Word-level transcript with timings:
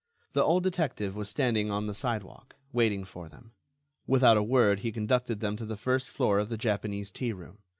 The 0.33 0.43
old 0.43 0.63
detective 0.63 1.15
was 1.15 1.29
standing 1.29 1.69
on 1.69 1.85
the 1.85 1.93
sidewalk, 1.93 2.55
waiting 2.73 3.05
for 3.05 3.29
them. 3.29 3.51
Without 4.07 4.35
a 4.35 4.41
word, 4.41 4.79
he 4.79 4.91
conducted 4.91 5.41
them 5.41 5.55
to 5.57 5.65
the 5.67 5.75
first 5.75 6.09
floor 6.09 6.39
of 6.39 6.49
the 6.49 6.57
Japanese 6.57 7.11
Tea 7.11 7.33
room. 7.33 7.59